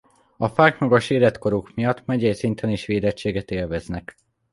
[0.37, 4.17] A fák magas életkoruk miatt megyei szinten is védettséget élveznek.